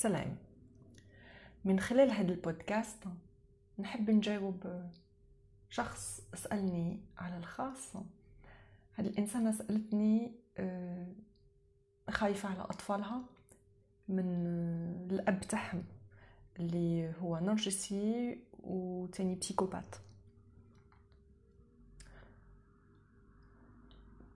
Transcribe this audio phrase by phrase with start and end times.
[0.00, 0.36] سلام.
[1.64, 3.04] من خلال هذا البودكاست
[3.78, 4.88] نحب نجاوب
[5.70, 7.96] شخص سألني على الخاص.
[8.94, 11.06] هذه الإنسانة سألتني آه،
[12.10, 13.22] خايفة على أطفالها
[14.08, 14.28] من
[15.10, 15.84] الأب تاعهم
[16.58, 19.96] اللي هو نرجسي وتاني بسيكوبات.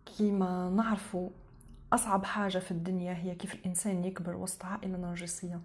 [0.07, 1.31] كيما نعرفوا
[1.95, 5.61] أصعب حاجة في الدنيا هي كيف الإنسان يكبر وسط عائلة نرجسية.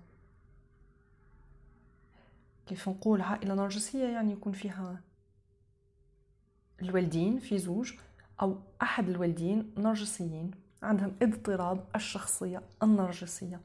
[2.67, 5.01] كيف نقول عائلة نرجسية يعني يكون فيها
[6.81, 7.93] الوالدين في زوج
[8.41, 10.51] أو أحد الوالدين نرجسيين
[10.84, 13.61] عندهم اضطراب الشخصية النرجسية.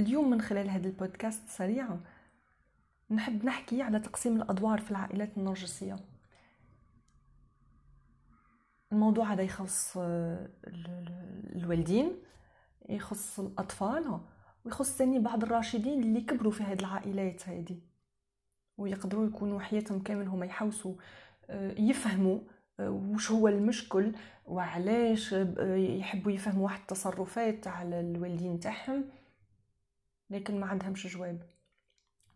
[0.00, 2.00] اليوم من خلال هذا البودكاست سريعا
[3.10, 5.96] نحب نحكي على تقسيم الأدوار في العائلات النرجسية.
[8.92, 10.48] الموضوع هذا يخص آه،
[11.56, 12.12] الوالدين
[12.88, 14.20] يخص الأطفال
[14.64, 17.80] ويخص ثاني بعض الراشدين اللي كبروا في هذه العائلات هذه
[18.78, 20.94] ويقدروا يكونوا حياتهم كامل هما يحوسوا
[21.50, 22.40] آه، يفهموا
[22.80, 24.14] آه، وش هو المشكل
[24.46, 29.04] وعلاش يحبوا يفهموا واحد التصرفات على الوالدين تاعهم
[30.30, 31.57] لكن ما عندهمش جواب.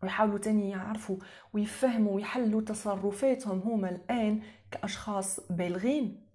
[0.03, 1.17] ويحاولوا تاني يعرفوا
[1.53, 6.27] ويفهموا ويحلوا تصرفاتهم هما الآن كأشخاص بالغين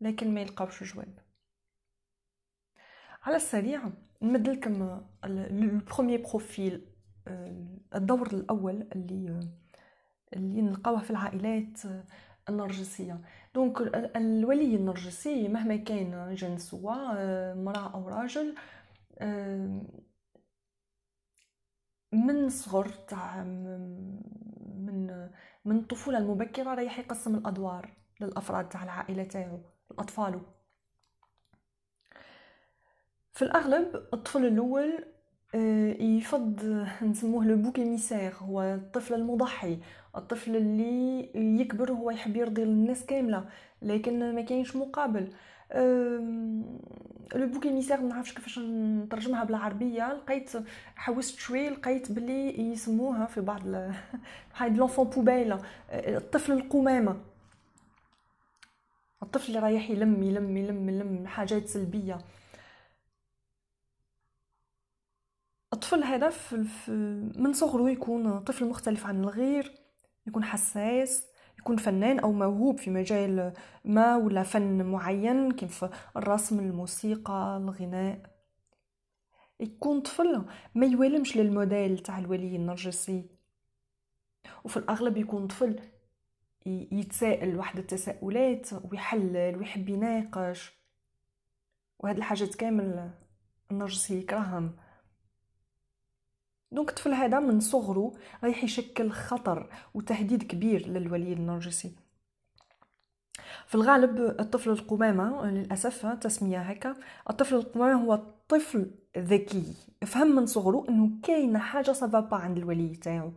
[0.00, 1.18] لكن ما يلقاوش جواب.
[3.22, 3.82] على السريع
[4.22, 6.86] نمد لكم ال premier profil
[7.28, 9.40] آه، الدور الأول اللي
[10.32, 11.78] اللي نلقاوه في العائلات
[12.48, 13.20] النرجسية.
[13.54, 13.80] donc
[14.16, 18.54] الولي النرجسي مهما كان جنس سواء آه، مرأة أو راجل
[19.18, 19.82] آه،
[22.12, 25.28] من صغر تاع من
[25.64, 30.40] من الطفولة المبكرة رايح يقسم الأدوار للأفراد تاع العائلة تاعو الأطفال.
[33.32, 35.04] في الأغلب الطفل الأول
[35.54, 36.60] آه، يفض
[37.02, 39.78] نسموه لو بوك ميسير هو الطفل المضحي.
[40.16, 41.30] الطفل اللي
[41.60, 43.48] يكبر هو يحب يرضي الناس كاملة
[43.82, 45.32] لكن ما كاينش مقابل.
[47.34, 50.50] le bouc émissaire ما نعرفش كيفاش نترجمها بالعربيه لقيت
[50.96, 53.66] حوست شوي لقيت بلي يسموها في بعض
[54.56, 55.58] هاي l'enfant poubelle
[55.90, 57.20] الطفل القمامة.
[59.22, 62.18] الطفل اللي رايح يلم يلم يلم يلم حاجات سلبية.
[65.72, 66.32] الطفل هذا
[67.36, 69.74] من صغره يكون طفل مختلف عن الغير
[70.26, 71.24] يكون حساس
[71.58, 73.52] يكون فنان أو موهوب في مجال
[73.84, 75.84] ما ولا فن معين كيف
[76.16, 78.38] الرسم الموسيقى الغناء.
[79.60, 83.30] يكون طفل ما يوالمش للموديل تاع الولي النرجسي.
[84.64, 85.80] وفي الأغلب يكون طفل
[86.66, 90.78] يتساءل واحد التساؤلات ويحلل ويحب يناقش.
[91.98, 93.10] وهاد الحاجات كامل
[93.70, 94.76] النرجسي يكرههم.
[96.72, 98.12] دونك الطفل هذا من صغره
[98.44, 101.92] رايح يشكل خطر وتهديد كبير للولي النرجسي.
[103.66, 106.94] في الغالب الطفل القمامة للأسف تسمية هكا.
[107.30, 109.74] الطفل القمامة هو طفل ذكي.
[110.06, 113.32] فهم من صغره إنه كاينة حاجة سبابا عند الولي تاعو.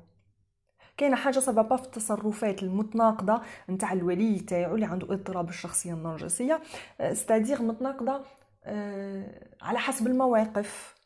[0.98, 6.62] كاينة حاجة سبابا في التصرفات المتناقضة نتاع الولي تاعو اللي عنده اضطراب الشخصية النرجسية
[7.00, 8.22] استادير متناقضة
[8.64, 11.01] آه، على حسب المواقف.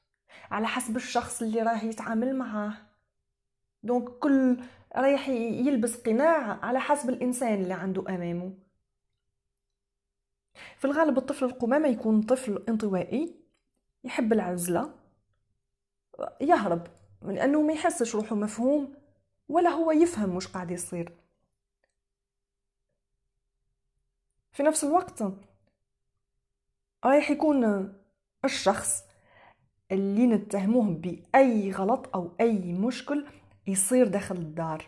[0.51, 2.73] على حسب الشخص اللي راه يتعامل معاه.
[3.83, 4.57] دونك كل
[4.95, 8.53] رايح يلبس قناع على حسب الإنسان اللي عنده أمامه.
[10.77, 13.35] في الغالب الطفل القمامة يكون طفل انطوائي
[14.03, 14.93] يحب العزلة
[16.41, 16.87] يهرب
[17.21, 18.93] من أنه ما يحسش روحه مفهوم
[19.49, 21.13] ولا هو يفهم مش قاعد يصير.
[24.51, 25.23] في نفس الوقت
[27.05, 27.93] رايح يكون
[28.45, 29.04] الشخص
[29.91, 33.25] اللي نتهموه بأي غلط أو أي مشكل
[33.67, 34.85] يصير داخل الدار.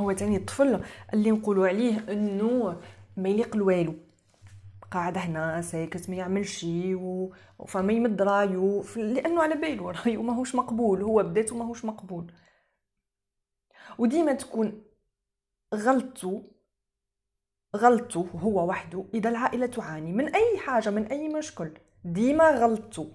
[0.00, 0.80] هو تاني الطفل
[1.14, 2.80] اللي نقولوا عليه إنه
[3.16, 3.94] ما يليق الوالو.
[4.90, 7.34] قاعد هنا ساكت ما يعمل شيء و...
[7.66, 12.32] فما يمد رايو لأنه على بالو رايو ماهوش مقبول هو بداته ماهوش مقبول.
[13.98, 14.82] وديما تكون
[15.74, 16.42] غلطته
[17.76, 21.72] غلطته هو وحده إذا العائلة تعاني من أي حاجة من أي مشكل
[22.04, 23.12] ديما غلطته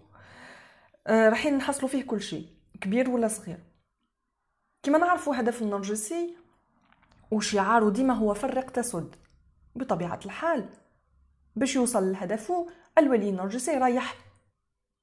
[1.07, 2.47] آه راحين نحصلوا فيه كل شيء
[2.81, 3.63] كبير ولا صغير.
[4.83, 6.35] كما نعرفوا هدف النرجسي
[7.31, 9.15] وشعاره ديما هو فرق تسد
[9.75, 10.69] بطبيعة الحال
[11.55, 12.67] باش يوصل لهدفه
[12.97, 14.15] الولي النرجسي رايح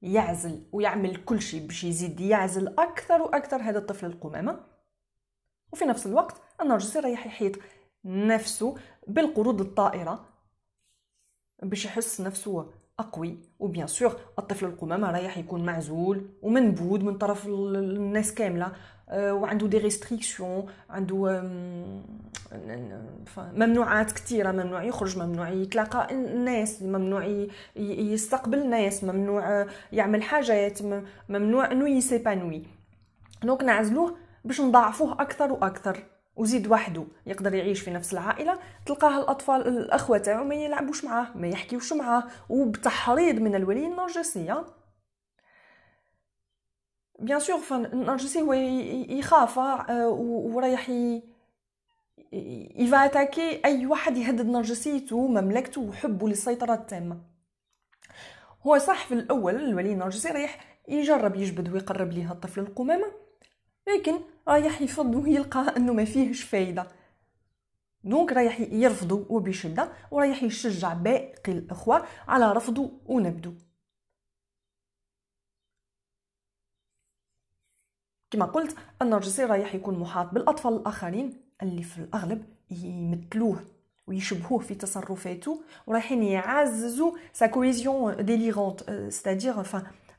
[0.01, 4.65] يعزل ويعمل كل شيء باش يزيد يعزل أكثر وأكثر هذا الطفل القمامة.
[5.73, 7.55] وفي نفس الوقت النرجسي رايح يحيط
[8.05, 8.77] نفسه
[9.07, 10.25] بالقروض الطائرة
[11.63, 13.37] باش يحس نفسه أقوي.
[13.59, 18.71] و bien sûr الطفل القمامة رايح يكون معزول ومنبود من طرف الناس كاملة.
[19.09, 21.41] آه، وعنده des restrictions عنده
[23.37, 26.07] ممنوعات كثيرة ممنوع يخرج ممنوع يتلاقى.
[26.11, 30.79] الناس ممنوع يستقبل الناس ممنوع يعمل حاجات
[31.29, 32.63] ممنوع إنه ي s'épanouir.
[33.43, 34.15] donc نعزلوه
[34.45, 36.03] باش نضاعفوه أكثر وأكثر.
[36.41, 41.47] وزيد وحده يقدر يعيش في نفس العائلة تلقاه الأطفال الأخوة تاعو ما يلعبوش معاه ما
[41.47, 44.65] يحكيوش معاه وبتحريض من الولي النرجسيه
[47.19, 49.57] bien sûr النرجسي هو يخاف
[50.53, 50.89] ورايح
[52.75, 57.21] il va attaquer أي واحد يهدد نرجسيته ومملكته وحبه للسيطرة التامة.
[58.67, 63.20] هو صح في الأول الولي النرجسي رايح يجرب يجبد ويقرب ليها الطفل القمامة
[63.95, 66.87] لكن رايح يفض ويلقى أنه ما فيهش فايدة.
[68.03, 73.53] donc رايح يرفضه وبشدة ورايح يشجع باقي الأخوة على رفضه ونبذه.
[78.31, 83.65] كما قلت النرجسي رايح يكون محاط بالأطفال الآخرين اللي في الأغلب يمثلوه
[84.07, 89.63] ويشبهوه في تصرفاته ورايحين يعززوا sa conviction délirante c'est-à-dire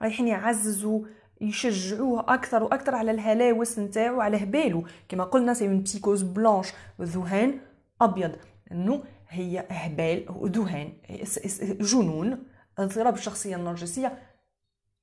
[0.03, 1.05] رايحين يعززوا
[1.43, 6.69] يشجعوه أكثر وأكثر على الهلاوس نتاعو على هبالو كما قلنا c'est une psychose blanche
[7.01, 7.59] ذهان
[8.01, 8.33] أبيض.
[8.73, 10.93] إنه هي هبال ذهان
[11.81, 12.39] جنون
[12.79, 14.19] اضطراب الشخصيه النرجسية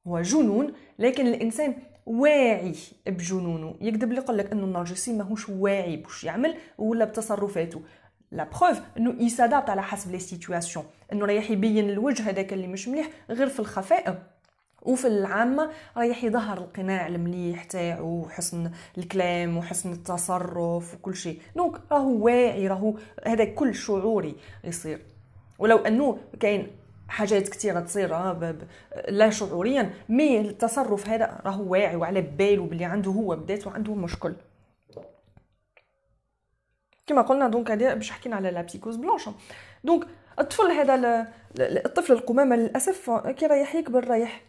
[0.08, 1.76] هو جنون لكن الإنسان
[2.06, 2.76] واعي
[3.08, 3.76] بجنونه.
[3.82, 7.82] يكذب اللي يقول لك إنه النرجسي ماهوش واعي باش يعمل ولا بتصرفاته.
[8.32, 12.68] la preuve إنه ي s'adapte على حسب les situations إنه رايح يبين الوجه هذاك اللي
[12.68, 14.39] مش مليح غير في الخفاء.
[14.82, 21.42] وفي العامة رايح يظهر القناع المليح تاعو وحسن الكلام وحسن التصرف وكل شيء.
[21.56, 22.96] donc راهو واعي راهو
[23.26, 25.02] هذا كل شعوري يصير.
[25.60, 26.68] ولو أنه كاين
[27.08, 28.56] حاجات كثيرة تصير آه،
[29.10, 34.34] لا شعوريا mais التصرف هذا راهو واعي وعلى باله بلي عنده هو بدات وعنده مشكل.
[37.08, 39.30] كما قلنا donc هذا باش حكينا على la psychose blanche
[39.84, 40.08] donc
[40.40, 41.28] الطفل هذا
[41.60, 44.42] الطفل القمامة للأسف كي رايح يكبر رايح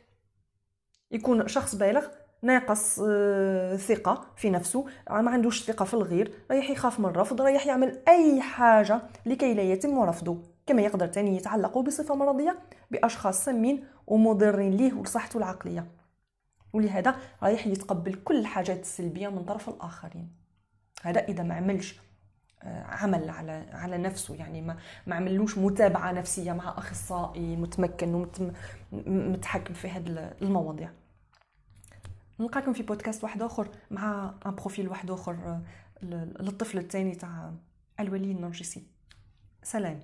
[1.10, 2.06] يكون شخص بالغ
[2.42, 7.66] ناقص آه، ثقة في نفسه ما عندوش ثقة في الغير رايح يخاف من الرفض رايح
[7.66, 10.42] يعمل أي حاجة لكي لا يتم رفضه.
[10.66, 12.58] كما يقدر تاني يتعلق بصفة مرضية
[12.90, 15.86] بأشخاص سمين ومضرين ليه ولصحته العقلية.
[16.72, 20.28] ولهذا رايح يتقبل كل الحاجات السلبية من طرف الآخرين.
[21.02, 22.00] هذا إذا ما عملش
[22.62, 28.26] آه، عمل على على نفسه يعني ما ما عملوش متابعة نفسية مع أخصائي متمكن
[28.92, 30.90] ومتحكم في هذه المواضيع.
[32.40, 35.62] نلقاكم في بودكاست واحد آخر مع ان بروفيل واحد آخر آه،
[36.40, 37.52] للطفل الثاني تاع
[38.00, 38.82] الولي النرجسي
[39.62, 40.00] سلام.